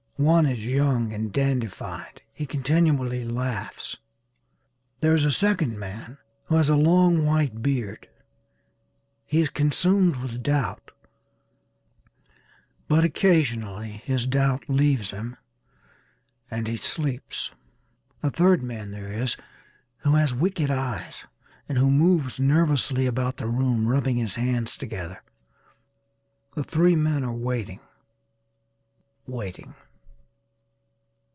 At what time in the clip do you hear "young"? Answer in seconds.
0.67-1.11